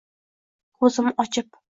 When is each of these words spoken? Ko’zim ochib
Ko’zim 0.79 1.11
ochib 1.25 1.61